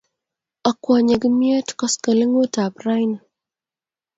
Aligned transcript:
Akwonye 0.69 1.15
kimnyet 1.21 1.67
koskoling'ut 1.79 2.55
ap 2.65 2.75
raini 2.85 3.17